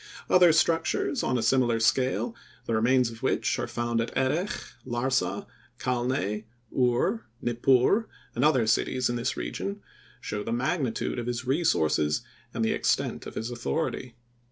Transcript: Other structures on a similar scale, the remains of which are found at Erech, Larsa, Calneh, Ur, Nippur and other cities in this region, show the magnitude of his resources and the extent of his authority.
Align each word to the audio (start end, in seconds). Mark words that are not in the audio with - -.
Other 0.31 0.51
structures 0.51 1.21
on 1.21 1.37
a 1.37 1.43
similar 1.43 1.79
scale, 1.79 2.35
the 2.65 2.73
remains 2.73 3.11
of 3.11 3.21
which 3.21 3.59
are 3.59 3.67
found 3.67 4.01
at 4.01 4.09
Erech, 4.17 4.49
Larsa, 4.83 5.45
Calneh, 5.77 6.45
Ur, 6.75 7.27
Nippur 7.39 8.09
and 8.33 8.43
other 8.43 8.65
cities 8.65 9.11
in 9.11 9.15
this 9.15 9.37
region, 9.37 9.79
show 10.19 10.41
the 10.43 10.51
magnitude 10.51 11.19
of 11.19 11.27
his 11.27 11.45
resources 11.45 12.23
and 12.51 12.65
the 12.65 12.73
extent 12.73 13.27
of 13.27 13.35
his 13.35 13.51
authority. 13.51 14.15